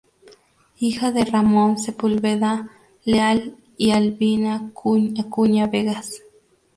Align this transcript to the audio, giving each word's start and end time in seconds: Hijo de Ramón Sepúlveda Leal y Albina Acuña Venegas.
Hijo 0.79 1.11
de 1.11 1.25
Ramón 1.25 1.77
Sepúlveda 1.77 2.69
Leal 3.05 3.55
y 3.77 3.91
Albina 3.91 4.71
Acuña 4.73 5.67
Venegas. 5.67 6.23